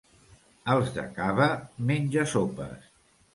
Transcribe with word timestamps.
Els 0.75 0.89
de 0.95 1.03
Cava, 1.17 1.49
menja-sopes. 1.91 2.91